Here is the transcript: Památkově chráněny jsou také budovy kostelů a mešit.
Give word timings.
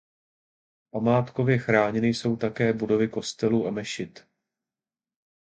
Památkově 0.91 1.57
chráněny 1.57 2.07
jsou 2.07 2.35
také 2.35 2.73
budovy 2.73 3.07
kostelů 3.07 3.67
a 3.67 3.71
mešit. 3.71 4.25